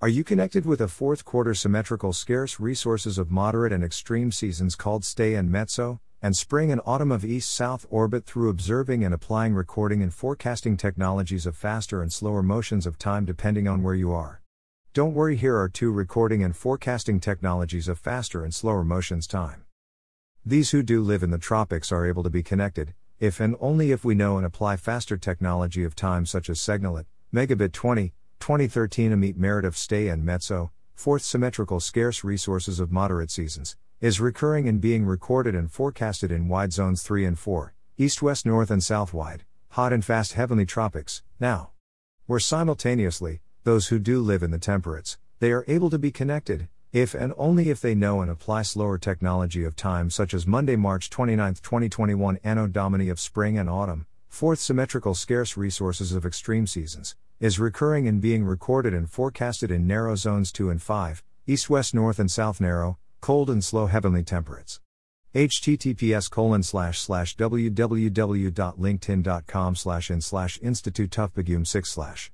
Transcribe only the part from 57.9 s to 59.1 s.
and being recorded and